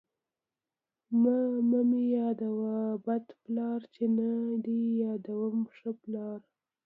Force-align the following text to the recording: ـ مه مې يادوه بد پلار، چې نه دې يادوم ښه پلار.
ـ 0.61 1.21
مه 1.21 1.79
مې 1.89 2.01
يادوه 2.17 2.77
بد 3.05 3.25
پلار، 3.43 3.79
چې 3.93 4.03
نه 4.17 4.29
دې 4.63 4.79
يادوم 5.03 5.55
ښه 5.75 5.89
پلار. 6.01 6.39